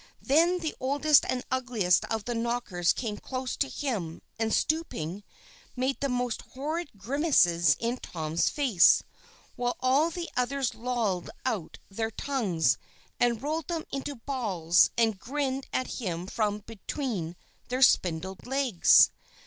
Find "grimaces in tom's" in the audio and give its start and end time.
6.97-8.49